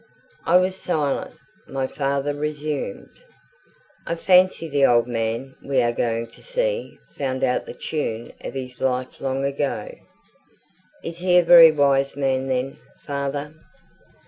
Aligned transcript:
I 0.47 0.57
was 0.57 0.75
silent. 0.77 1.35
My 1.67 1.85
father 1.85 2.33
resumed. 2.33 3.19
"I 4.07 4.15
fancy 4.15 4.67
the 4.67 4.83
old 4.83 5.05
man 5.07 5.53
we 5.63 5.79
are 5.83 5.93
going 5.93 6.25
to 6.31 6.41
see 6.41 6.97
found 7.15 7.43
out 7.43 7.67
the 7.67 7.75
tune 7.75 8.33
of 8.43 8.55
his 8.55 8.81
life 8.81 9.21
long 9.21 9.45
ago." 9.45 9.93
"Is 11.03 11.19
he 11.19 11.37
a 11.37 11.43
very 11.43 11.71
wise 11.71 12.15
man 12.15 12.47
then, 12.47 12.79
father?" 13.05 13.53